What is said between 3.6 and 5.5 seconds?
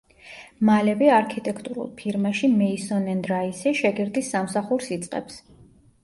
შეგირდის სამსახურს იწყებს.